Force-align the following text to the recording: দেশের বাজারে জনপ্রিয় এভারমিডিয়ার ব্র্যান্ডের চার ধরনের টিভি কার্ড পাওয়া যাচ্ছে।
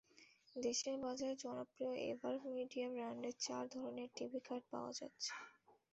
দেশের 0.55 0.95
বাজারে 1.03 1.35
জনপ্রিয় 1.43 1.91
এভারমিডিয়ার 2.07 2.93
ব্র্যান্ডের 2.95 3.35
চার 3.45 3.63
ধরনের 3.75 4.09
টিভি 4.15 4.39
কার্ড 4.47 4.63
পাওয়া 4.71 4.91
যাচ্ছে। 4.99 5.31